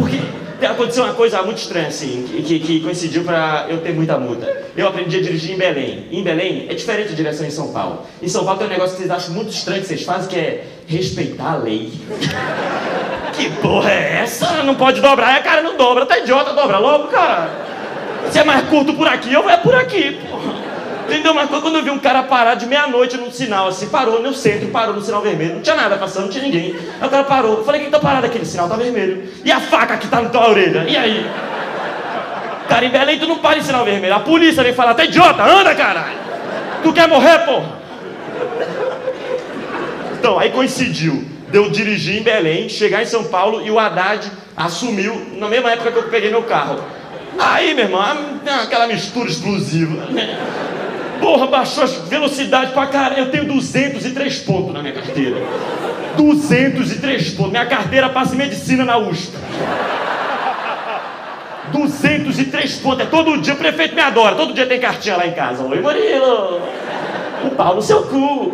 porque 0.00 0.66
aconteceu 0.66 1.04
uma 1.04 1.14
coisa 1.14 1.42
muito 1.42 1.58
estranha, 1.58 1.88
assim, 1.88 2.26
que, 2.44 2.60
que 2.60 2.80
coincidiu 2.80 3.24
para 3.24 3.66
eu 3.68 3.78
ter 3.78 3.92
muita 3.92 4.18
multa. 4.18 4.64
Eu 4.76 4.88
aprendi 4.88 5.16
a 5.16 5.22
dirigir 5.22 5.54
em 5.54 5.58
Belém. 5.58 6.06
Em 6.10 6.22
Belém 6.22 6.66
é 6.68 6.74
diferente 6.74 7.12
a 7.12 7.16
direção 7.16 7.46
em 7.46 7.50
São 7.50 7.72
Paulo. 7.72 8.02
Em 8.22 8.28
São 8.28 8.44
Paulo 8.44 8.58
tem 8.58 8.66
um 8.66 8.70
negócio 8.70 8.96
que 8.96 9.02
vocês 9.02 9.10
acham 9.10 9.34
muito 9.34 9.50
estranho 9.50 9.80
que 9.80 9.88
vocês 9.88 10.02
fazem, 10.02 10.28
que 10.28 10.36
é 10.36 10.64
respeitar 10.86 11.52
a 11.52 11.56
lei. 11.56 11.92
que 13.34 13.50
porra 13.60 13.90
é 13.90 14.20
essa? 14.22 14.62
Não 14.62 14.74
pode 14.74 15.00
dobrar. 15.00 15.38
É, 15.38 15.40
cara, 15.40 15.62
não 15.62 15.76
dobra. 15.76 16.04
Tá 16.06 16.18
idiota, 16.18 16.52
dobra 16.52 16.78
logo, 16.78 17.08
cara. 17.08 17.50
Se 18.30 18.38
é 18.38 18.44
mais 18.44 18.66
curto 18.68 18.92
por 18.94 19.06
aqui, 19.06 19.32
eu 19.32 19.42
vou 19.42 19.50
é 19.50 19.56
por 19.56 19.74
aqui, 19.74 20.18
porra. 20.28 20.35
Entendeu? 21.06 21.32
Mas 21.32 21.48
quando 21.48 21.76
eu 21.76 21.84
vi 21.84 21.90
um 21.90 21.98
cara 21.98 22.24
parar 22.24 22.54
de 22.54 22.66
meia-noite 22.66 23.16
num 23.16 23.30
sinal, 23.30 23.68
assim, 23.68 23.88
parou 23.88 24.20
no 24.20 24.34
centro, 24.34 24.68
parou 24.68 24.94
no 24.94 25.00
sinal 25.00 25.22
vermelho, 25.22 25.54
não 25.54 25.62
tinha 25.62 25.76
nada 25.76 25.96
passando, 25.96 26.24
não 26.24 26.30
tinha 26.30 26.42
ninguém. 26.42 26.74
Aí 27.00 27.06
o 27.06 27.10
cara 27.10 27.22
parou. 27.24 27.58
Eu 27.58 27.64
falei, 27.64 27.80
quem 27.80 27.90
tá 27.90 28.00
parado 28.00 28.26
aqui? 28.26 28.38
O 28.38 28.44
sinal 28.44 28.68
tá 28.68 28.76
vermelho. 28.76 29.22
E 29.44 29.52
a 29.52 29.60
faca 29.60 29.96
que 29.96 30.08
tá 30.08 30.20
na 30.20 30.28
tua 30.28 30.50
orelha? 30.50 30.84
E 30.88 30.96
aí? 30.96 31.24
Cara, 32.68 32.84
em 32.84 32.90
Belém 32.90 33.18
tu 33.18 33.26
não 33.28 33.38
para 33.38 33.58
em 33.58 33.62
sinal 33.62 33.84
vermelho. 33.84 34.14
A 34.14 34.20
polícia 34.20 34.64
vem 34.64 34.74
falar, 34.74 34.94
tá 34.94 35.04
idiota, 35.04 35.44
anda, 35.44 35.74
caralho. 35.74 36.18
Tu 36.82 36.92
quer 36.92 37.06
morrer, 37.08 37.38
porra? 37.40 37.76
Então, 40.18 40.38
aí 40.40 40.50
coincidiu 40.50 41.24
de 41.48 41.56
eu 41.56 41.70
dirigir 41.70 42.18
em 42.18 42.22
Belém, 42.22 42.68
chegar 42.68 43.00
em 43.00 43.06
São 43.06 43.24
Paulo 43.24 43.64
e 43.64 43.70
o 43.70 43.78
Haddad 43.78 44.28
assumiu 44.56 45.24
na 45.38 45.48
mesma 45.48 45.70
época 45.70 45.92
que 45.92 45.98
eu 45.98 46.08
peguei 46.08 46.30
meu 46.30 46.42
carro. 46.42 46.80
Aí, 47.38 47.74
meu 47.74 47.84
irmão, 47.84 48.02
aquela 48.62 48.86
mistura 48.86 49.28
explosiva. 49.28 50.06
Né? 50.06 50.38
Porra, 51.20 51.46
baixou 51.46 51.84
a 51.84 51.86
velocidade 51.86 52.72
pra 52.72 52.86
caralho. 52.86 53.18
Eu 53.18 53.30
tenho 53.30 53.44
203 53.46 54.38
pontos 54.40 54.72
na 54.72 54.82
minha 54.82 54.94
carteira. 54.94 55.36
203 56.16 57.30
pontos. 57.30 57.50
Minha 57.50 57.66
carteira 57.66 58.08
passa 58.08 58.34
em 58.34 58.38
medicina 58.38 58.84
na 58.84 58.98
USP. 58.98 59.36
203 61.72 62.76
pontos. 62.76 63.00
É 63.00 63.06
todo 63.06 63.40
dia, 63.40 63.54
o 63.54 63.56
prefeito 63.56 63.94
me 63.94 64.00
adora. 64.00 64.34
Todo 64.34 64.52
dia 64.54 64.66
tem 64.66 64.80
cartinha 64.80 65.16
lá 65.16 65.26
em 65.26 65.32
casa. 65.32 65.64
Oi, 65.64 65.80
Murilo. 65.80 66.60
O 67.44 67.50
pau 67.50 67.74
no 67.74 67.82
seu 67.82 68.02
cu. 68.04 68.52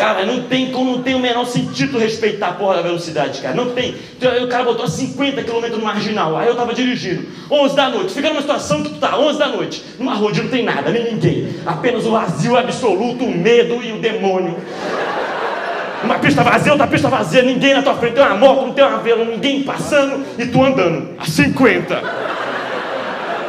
Cara, 0.00 0.24
não 0.24 0.44
tem 0.44 0.70
como, 0.70 0.92
não 0.92 1.02
tem 1.02 1.14
o 1.14 1.18
menor 1.18 1.44
sentido 1.44 1.98
respeitar 1.98 2.48
a 2.48 2.52
porra 2.52 2.76
da 2.76 2.80
velocidade, 2.80 3.42
cara. 3.42 3.54
Não 3.54 3.72
tem. 3.72 3.94
Então, 4.16 4.32
o 4.42 4.48
cara 4.48 4.64
botou 4.64 4.86
a 4.86 4.88
50 4.88 5.42
km 5.42 5.76
no 5.76 5.84
marginal. 5.84 6.38
Aí 6.38 6.48
eu 6.48 6.54
tava 6.54 6.72
dirigindo, 6.72 7.26
11 7.50 7.76
da 7.76 7.90
noite. 7.90 8.14
Fica 8.14 8.30
numa 8.30 8.40
situação 8.40 8.82
que 8.82 8.88
tu 8.88 8.98
tá, 8.98 9.18
11 9.18 9.38
da 9.38 9.48
noite. 9.48 9.84
Numa 9.98 10.14
rua 10.14 10.30
onde 10.30 10.42
não 10.42 10.48
tem 10.48 10.64
nada, 10.64 10.90
nem 10.90 11.12
ninguém. 11.12 11.54
Apenas 11.66 12.06
o 12.06 12.12
vazio 12.12 12.56
absoluto, 12.56 13.26
o 13.26 13.30
medo 13.30 13.82
e 13.82 13.92
o 13.92 13.98
demônio. 13.98 14.56
Uma 16.02 16.18
pista 16.18 16.42
vazia, 16.42 16.72
outra 16.72 16.86
pista 16.86 17.08
vazia, 17.10 17.42
ninguém 17.42 17.74
na 17.74 17.82
tua 17.82 17.94
frente. 17.96 18.14
Tem 18.14 18.24
uma 18.24 18.36
moto, 18.36 18.68
não 18.68 18.72
tem 18.72 18.82
uma 18.82 19.00
vela, 19.00 19.22
ninguém 19.22 19.64
passando 19.64 20.24
e 20.38 20.46
tu 20.46 20.64
andando 20.64 21.10
a 21.18 21.26
50. 21.26 21.94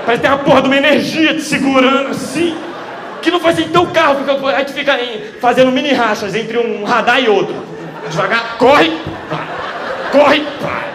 Parece 0.05 0.21
que 0.21 0.27
tem 0.27 0.29
uma 0.29 0.43
porra 0.43 0.63
de 0.63 0.67
uma 0.67 0.75
energia 0.75 1.33
te 1.33 1.43
segurando 1.43 2.09
assim 2.09 2.57
que 3.21 3.31
não 3.31 3.39
faz 3.39 3.59
então 3.59 3.83
o 3.83 3.91
carro, 3.91 4.15
fica, 4.15 4.33
a 4.47 4.59
gente 4.59 4.73
fica 4.73 4.99
fazendo 5.39 5.71
mini 5.71 5.93
rachas 5.93 6.35
entre 6.35 6.57
um 6.57 6.83
radar 6.83 7.21
e 7.21 7.29
outro. 7.29 7.55
Devagar, 8.09 8.57
corre, 8.57 8.91
vai, 9.29 9.47
corre, 10.11 10.47
vai. 10.59 10.91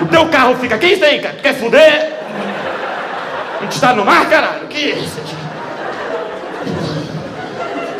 O 0.00 0.06
teu 0.06 0.26
carro 0.28 0.54
fica, 0.56 0.78
quem 0.78 0.98
tem, 0.98 1.20
cara? 1.20 1.36
Quer 1.42 1.54
fuder? 1.54 2.12
A 3.58 3.62
gente 3.62 3.74
está 3.74 3.92
no 3.92 4.04
mar, 4.04 4.28
caralho? 4.28 4.66
Que 4.68 4.78
isso? 4.78 5.20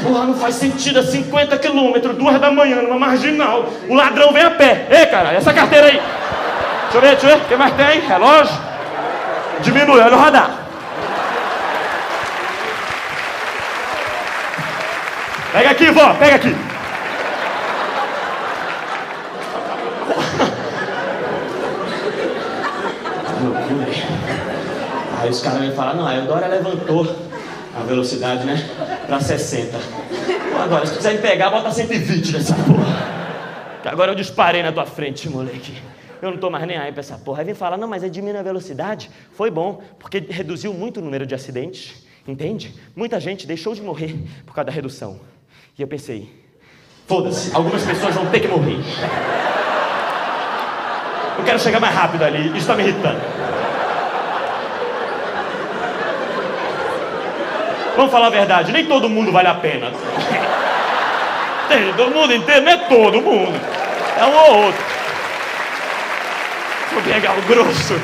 Porra, 0.03 0.25
não 0.27 0.35
faz 0.35 0.57
sentido, 0.57 0.99
a 0.99 1.03
50 1.03 1.57
quilômetros, 1.59 2.17
duas 2.17 2.41
da 2.41 2.51
manhã, 2.51 2.83
numa 2.83 2.99
marginal. 2.99 3.69
O 3.89 3.95
ladrão 3.95 4.33
vem 4.33 4.43
a 4.43 4.51
pé. 4.51 4.87
Ei, 4.91 5.07
cara, 5.07 5.33
essa 5.33 5.53
carteira 5.53 5.87
aí. 5.87 6.01
Deixa 6.91 6.97
eu 6.97 7.01
ver, 7.01 7.11
deixa 7.11 7.27
eu 7.27 7.37
ver. 7.37 7.45
O 7.45 7.49
que 7.49 7.57
mais 7.57 7.75
tem? 7.75 8.01
Relógio? 8.01 8.55
Diminui, 9.61 10.01
olha 10.01 10.17
o 10.17 10.19
radar. 10.19 10.62
Pega 15.53 15.71
aqui, 15.71 15.91
vó, 15.91 16.15
pega 16.15 16.37
aqui. 16.37 16.55
Aí 25.21 25.31
os 25.31 25.41
caras 25.43 25.61
me 25.61 25.73
falam, 25.73 25.97
não, 25.97 26.07
a 26.07 26.15
Eudora 26.17 26.47
levantou 26.47 27.07
a 27.77 27.81
velocidade, 27.83 28.45
né? 28.45 28.57
Pra 29.07 29.21
60. 29.21 29.79
Agora, 30.65 30.87
se 30.87 30.97
quiser 30.97 31.15
me 31.15 31.19
pegar, 31.19 31.51
bota 31.51 31.71
120 31.71 32.33
nessa 32.33 32.55
porra. 32.55 33.81
Que 33.83 33.89
agora 33.89 34.13
eu 34.13 34.15
disparei 34.15 34.63
na 34.63 34.73
tua 34.73 34.87
frente, 34.87 35.29
moleque. 35.29 35.77
Eu 36.23 36.31
não 36.31 36.39
tô 36.39 36.49
mais 36.49 36.67
nem 36.67 36.79
aí 36.79 36.93
pra 36.93 37.01
essa 37.01 37.19
porra. 37.19 37.41
Aí 37.41 37.45
vem 37.45 37.55
falar, 37.55 37.77
não, 37.77 37.89
mas 37.89 38.03
é 38.03 38.09
diminuir 38.09 38.41
a 38.41 38.43
velocidade. 38.43 39.11
Foi 39.35 39.51
bom, 39.51 39.83
porque 39.99 40.19
reduziu 40.31 40.73
muito 40.73 40.99
o 40.99 41.03
número 41.03 41.27
de 41.27 41.35
acidentes. 41.35 42.07
Entende? 42.27 42.75
Muita 42.95 43.19
gente 43.19 43.47
deixou 43.47 43.75
de 43.75 43.83
morrer 43.83 44.17
por 44.47 44.55
causa 44.55 44.67
da 44.67 44.73
redução. 44.73 45.21
E 45.79 45.81
eu 45.81 45.89
pensei, 45.89 46.29
foda-se, 47.09 47.55
algumas 47.55 47.83
pessoas 47.83 48.15
vão 48.15 48.27
ter 48.27 48.41
que 48.41 48.49
morrer. 48.49 48.79
Eu 51.39 51.45
quero 51.45 51.59
chegar 51.59 51.81
mais 51.81 51.95
rápido 51.95 52.23
ali, 52.23 52.49
isso 52.49 52.59
está 52.59 52.75
me 52.75 52.83
irritando. 52.83 53.21
Vamos 57.97 58.13
falar 58.13 58.27
a 58.27 58.31
verdade, 58.31 58.71
nem 58.71 58.85
todo 58.85 59.09
mundo 59.09 59.33
vale 59.33 59.49
a 59.49 59.55
pena. 59.55 59.91
Tem, 61.69 61.93
todo 61.95 62.15
mundo 62.15 62.35
inteiro, 62.35 62.63
não 62.63 62.73
é 62.73 62.77
todo 62.77 63.23
mundo. 63.23 63.59
É 64.19 64.25
um 64.27 64.35
ou 64.35 64.65
outro. 64.67 64.85
Vou 66.93 67.03
pegar 67.03 67.33
o 67.39 67.43
grosso. 67.43 67.95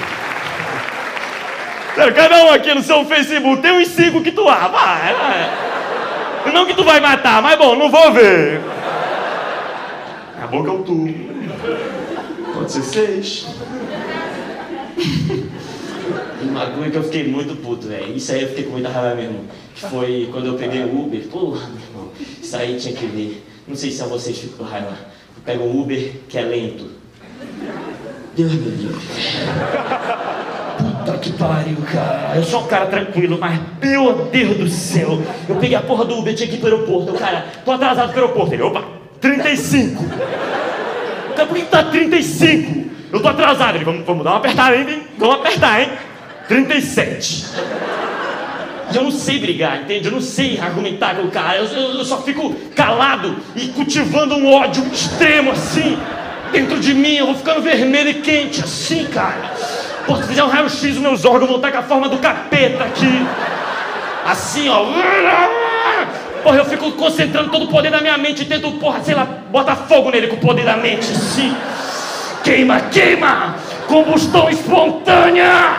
Cada 2.15 2.45
um 2.45 2.53
aqui 2.53 2.73
no 2.73 2.83
seu 2.83 3.05
Facebook 3.05 3.61
tem 3.61 3.73
uns 3.73 3.89
cinco 3.89 4.23
que 4.23 4.33
tu 4.33 4.49
ah, 4.49 4.69
vai, 4.69 5.15
vai. 5.15 5.68
Não 6.53 6.67
que 6.67 6.75
tu 6.75 6.85
vai 6.85 7.01
matar, 7.01 7.43
mas 7.43 7.59
bom, 7.59 7.77
não 7.77 7.91
vou 7.91 8.13
ver. 8.13 8.61
A 10.43 10.47
boca 10.47 10.71
é 10.71 10.73
o 10.73 10.83
tu. 10.83 11.07
Pode 12.55 12.73
ser 12.73 12.83
seis. 12.83 13.47
Uma 16.43 16.67
coisa 16.67 16.91
que 16.91 16.97
eu 16.97 17.03
fiquei 17.05 17.29
muito 17.29 17.57
puto, 17.57 17.89
velho. 17.89 18.17
Isso 18.17 18.33
aí 18.33 18.43
eu 18.43 18.49
fiquei 18.49 18.65
com 18.65 18.71
muita 18.71 18.89
raiva 18.89 19.15
mesmo. 19.15 19.45
Foi 19.75 20.29
quando 20.33 20.47
eu 20.47 20.55
peguei 20.55 20.83
o 20.83 21.05
Uber. 21.05 21.21
Porra, 21.29 21.69
meu 21.69 21.83
irmão. 21.83 22.13
Isso 22.43 22.57
aí 22.57 22.77
tinha 22.77 22.95
que 22.95 23.07
ver. 23.07 23.45
Não 23.67 23.77
sei 23.77 23.91
se 23.91 24.03
a 24.03 24.07
vocês 24.07 24.39
ficam 24.39 24.59
com 24.59 24.65
raiva. 24.65 24.97
Eu 25.37 25.43
pego 25.45 25.65
um 25.65 25.81
Uber 25.81 26.13
que 26.29 26.39
é 26.39 26.43
lento. 26.43 26.91
Deus 28.35 28.53
me 28.53 28.71
livre. 28.71 28.97
Puta 31.09 31.19
que 31.19 31.33
pariu, 31.33 31.77
cara. 31.91 32.37
Eu 32.37 32.45
sou 32.45 32.65
um 32.65 32.67
cara 32.67 32.87
tranquilo, 32.87 33.39
mas 33.41 33.59
meu 33.83 34.29
Deus 34.31 34.57
do 34.59 34.69
céu. 34.69 35.23
Eu 35.49 35.57
peguei 35.57 35.75
a 35.75 35.81
porra 35.81 36.05
do 36.05 36.19
Uber, 36.19 36.35
tinha 36.35 36.49
que 36.49 36.57
ir 36.57 36.59
pro 36.59 36.71
aeroporto. 36.71 37.13
O 37.13 37.19
cara, 37.19 37.47
tô 37.65 37.73
atrasado 37.73 38.13
pro 38.13 38.23
aeroporto. 38.23 38.55
Ele, 38.55 38.63
opa, 38.63 38.85
35. 39.19 40.05
Cara, 41.35 41.49
por 41.49 41.57
que 41.57 41.65
tá 41.65 41.85
35? 41.85 42.91
Eu 43.11 43.23
tô 43.23 43.29
atrasado. 43.29 43.77
Ele, 43.77 43.85
vamos, 43.85 44.05
vamos 44.05 44.23
dar 44.23 44.33
uma 44.33 44.39
apertada 44.39 44.77
hein? 44.77 45.03
Vamos 45.17 45.37
apertar, 45.37 45.81
hein? 45.81 45.89
37. 46.47 47.47
E 48.93 48.97
eu 48.97 49.05
não 49.05 49.11
sei 49.11 49.39
brigar, 49.39 49.83
entende? 49.83 50.07
Eu 50.07 50.13
não 50.13 50.21
sei 50.21 50.59
argumentar 50.61 51.17
com 51.17 51.23
o 51.23 51.31
cara. 51.31 51.57
Eu, 51.57 51.65
eu, 51.65 51.95
eu 51.95 52.05
só 52.05 52.21
fico 52.23 52.55
calado 52.75 53.37
e 53.57 53.69
cultivando 53.69 54.35
um 54.35 54.53
ódio 54.53 54.87
extremo 54.93 55.53
assim. 55.53 55.99
Dentro 56.53 56.79
de 56.79 56.93
mim, 56.93 57.15
eu 57.15 57.27
vou 57.27 57.35
ficando 57.35 57.63
vermelho 57.63 58.11
e 58.11 58.15
quente 58.15 58.63
assim, 58.63 59.07
cara. 59.07 59.53
Pô, 60.09 60.17
se 60.17 60.23
fizer 60.23 60.43
um 60.43 60.49
raio-x, 60.49 60.83
os 60.83 60.97
meus 60.97 61.27
órgãos 61.27 61.49
vão 61.49 61.57
estar 61.57 61.71
com 61.71 61.79
a 61.79 61.83
forma 61.83 62.09
do 62.09 62.17
capeta 62.17 62.83
aqui. 62.83 63.27
Assim, 64.27 64.67
ó. 64.71 64.87
Porra, 66.43 66.57
eu 66.57 66.65
fico 66.65 66.93
concentrando 66.93 67.51
todo 67.51 67.67
o 67.67 67.69
poder 67.69 67.91
da 67.91 68.01
minha 68.01 68.17
mente 68.17 68.41
e 68.43 68.47
tento, 68.47 68.73
porra, 68.73 69.03
sei 69.03 69.15
lá, 69.15 69.27
botar 69.51 69.77
fogo 69.77 70.11
nele 70.11 70.29
com 70.29 70.37
o 70.37 70.41
poder 70.41 70.65
da 70.65 70.79
mente, 70.79 71.13
assim. 71.13 71.55
Queima, 72.43 72.81
queima! 72.81 73.57
Combustão 73.87 74.49
espontânea! 74.49 75.77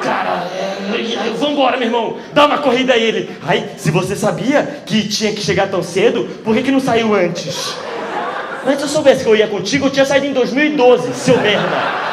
Cara, 0.00 0.44
é, 0.54 1.30
vambora, 1.36 1.76
meu 1.76 1.88
irmão. 1.88 2.18
Dá 2.32 2.46
uma 2.46 2.58
corrida 2.58 2.92
a 2.92 2.96
ele. 2.96 3.36
Aí, 3.44 3.68
se 3.76 3.90
você 3.90 4.14
sabia 4.14 4.82
que 4.86 5.08
tinha 5.08 5.32
que 5.32 5.40
chegar 5.40 5.66
tão 5.66 5.82
cedo, 5.82 6.22
por 6.44 6.54
que, 6.54 6.62
que 6.62 6.70
não 6.70 6.78
saiu 6.78 7.16
antes? 7.16 7.74
Antes 8.64 8.82
eu 8.82 8.88
soubesse 8.88 9.24
que 9.24 9.30
eu 9.30 9.34
ia 9.34 9.48
contigo, 9.48 9.86
eu 9.86 9.90
tinha 9.90 10.04
saído 10.04 10.26
em 10.26 10.32
2012, 10.32 11.14
seu 11.14 11.36
merda. 11.40 12.06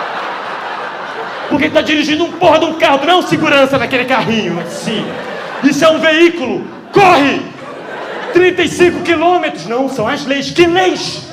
Porque 1.63 1.79
está 1.79 1.81
dirigindo 1.81 2.25
um 2.25 2.31
porra 2.33 2.59
de 2.59 2.65
um 2.65 2.73
carro, 2.73 3.05
não 3.05 3.13
é 3.13 3.15
um 3.15 3.21
segurança 3.21 3.77
naquele 3.77 4.03
carrinho, 4.03 4.59
assim. 4.59 5.05
Isso 5.63 5.85
é 5.85 5.89
um 5.89 5.97
veículo. 5.97 6.61
Corre! 6.91 7.41
35 8.33 8.99
quilômetros. 9.01 9.65
Não, 9.65 9.87
são 9.87 10.05
as 10.05 10.25
leis. 10.25 10.51
Que 10.51 10.67
leis? 10.67 11.25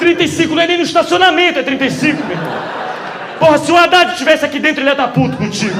35 0.00 0.56
não 0.56 0.62
é 0.62 0.66
nem 0.66 0.78
no 0.78 0.82
estacionamento, 0.82 1.60
é 1.60 1.62
35, 1.62 2.20
meu 2.24 2.36
irmão. 2.36 2.52
Porra, 3.38 3.58
se 3.58 3.70
o 3.70 3.76
Haddad 3.76 4.10
estivesse 4.10 4.44
aqui 4.44 4.58
dentro, 4.58 4.80
ele 4.80 4.88
ia 4.88 4.92
estar 4.92 5.06
puto 5.08 5.36
contigo. 5.36 5.78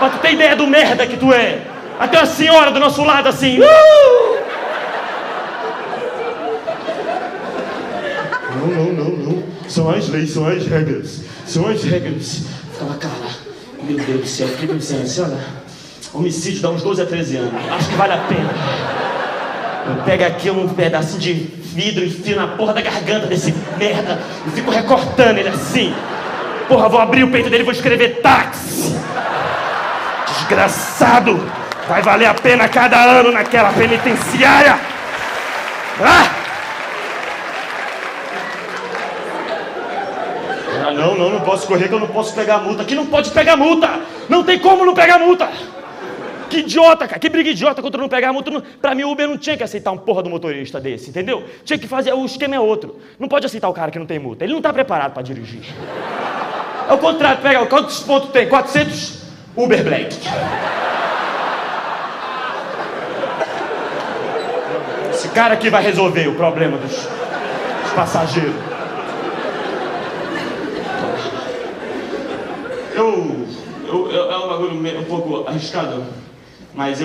Pra 0.00 0.08
tu 0.08 0.18
ter 0.18 0.32
ideia 0.32 0.56
do 0.56 0.66
merda 0.66 1.06
que 1.06 1.16
tu 1.16 1.32
é. 1.32 1.58
Até 2.00 2.18
a 2.18 2.26
senhora 2.26 2.72
do 2.72 2.80
nosso 2.80 3.04
lado 3.04 3.28
assim. 3.28 3.60
Uh! 3.60 3.64
Não, 8.56 8.66
não, 8.66 8.92
não, 8.92 9.10
não. 9.16 9.42
São 9.68 9.88
as 9.88 10.08
leis, 10.08 10.30
são 10.30 10.48
as 10.48 10.66
regras. 10.66 11.20
São 11.46 11.68
as 11.68 11.84
regras. 11.84 12.42
Ficava, 12.80 12.94
cara, 12.94 13.19
meu 13.94 14.04
Deus 14.04 14.20
do 14.20 14.26
céu, 14.26 14.48
fiquei 14.48 14.68
pensando 14.68 15.02
assim, 15.02 15.22
olha, 15.22 15.38
homicídio 16.14 16.62
dá 16.62 16.70
uns 16.70 16.82
12 16.82 17.02
a 17.02 17.06
13 17.06 17.36
anos. 17.36 17.52
Acho 17.70 17.88
que 17.88 17.96
vale 17.96 18.12
a 18.12 18.18
pena. 18.18 18.50
Eu 19.86 20.02
pego 20.04 20.24
aqui 20.24 20.50
um 20.50 20.68
pedacinho 20.68 21.20
de 21.20 21.32
vidro, 21.32 22.04
enfio 22.04 22.36
na 22.36 22.48
porra 22.48 22.74
da 22.74 22.80
garganta 22.80 23.26
desse 23.26 23.54
merda 23.76 24.20
e 24.46 24.50
fico 24.50 24.70
recortando 24.70 25.38
ele 25.38 25.48
assim. 25.48 25.94
Porra, 26.68 26.88
vou 26.88 27.00
abrir 27.00 27.24
o 27.24 27.30
peito 27.30 27.50
dele 27.50 27.62
e 27.62 27.64
vou 27.64 27.72
escrever 27.72 28.20
táxi. 28.20 28.94
Desgraçado! 30.26 31.40
Vai 31.88 32.02
valer 32.02 32.26
a 32.26 32.34
pena 32.34 32.68
cada 32.68 33.02
ano 33.02 33.32
naquela 33.32 33.72
penitenciária! 33.72 34.78
Ah! 36.00 36.39
Não, 41.00 41.16
não, 41.16 41.30
não 41.30 41.40
posso 41.40 41.66
correr 41.66 41.88
que 41.88 41.94
eu 41.94 42.00
não 42.00 42.08
posso 42.08 42.34
pegar 42.34 42.58
multa. 42.58 42.82
Aqui 42.82 42.94
não 42.94 43.06
pode 43.06 43.30
pegar 43.30 43.56
multa! 43.56 44.00
Não 44.28 44.44
tem 44.44 44.58
como 44.58 44.84
não 44.84 44.92
pegar 44.92 45.18
multa! 45.18 45.48
Que 46.50 46.58
idiota, 46.58 47.06
cara. 47.06 47.18
Que 47.18 47.28
briga 47.28 47.48
idiota 47.48 47.80
contra 47.80 48.00
não 48.00 48.08
pegar 48.08 48.32
multa. 48.32 48.62
Pra 48.82 48.94
mim, 48.94 49.04
o 49.04 49.10
Uber 49.12 49.26
não 49.28 49.38
tinha 49.38 49.56
que 49.56 49.62
aceitar 49.62 49.92
um 49.92 49.96
porra 49.96 50.22
do 50.22 50.28
motorista 50.28 50.80
desse, 50.80 51.08
entendeu? 51.08 51.44
Tinha 51.64 51.78
que 51.78 51.86
fazer. 51.86 52.12
O 52.12 52.26
esquema 52.26 52.56
é 52.56 52.60
outro. 52.60 52.98
Não 53.18 53.28
pode 53.28 53.46
aceitar 53.46 53.68
o 53.68 53.72
cara 53.72 53.90
que 53.90 53.98
não 53.98 54.06
tem 54.06 54.18
multa. 54.18 54.44
Ele 54.44 54.52
não 54.52 54.60
tá 54.60 54.72
preparado 54.72 55.12
pra 55.12 55.22
dirigir. 55.22 55.62
É 56.88 56.92
o 56.92 56.98
contrário. 56.98 57.40
Pega, 57.40 57.64
quantos 57.66 58.00
pontos 58.00 58.30
tem? 58.30 58.48
400? 58.48 59.22
Uber 59.56 59.84
Black. 59.84 60.16
Esse 65.12 65.28
cara 65.28 65.54
aqui 65.54 65.70
vai 65.70 65.82
resolver 65.82 66.26
o 66.28 66.34
problema 66.34 66.76
dos, 66.78 66.90
dos 66.90 67.92
passageiros. 67.94 68.79
Eu, 73.00 73.46
eu, 73.88 74.10
eu. 74.10 74.30
É 74.30 74.36
um 74.36 74.48
bagulho 74.48 75.00
um 75.00 75.04
pouco 75.04 75.48
arriscado, 75.48 75.94
mas 75.94 76.04
eu. 76.04 76.98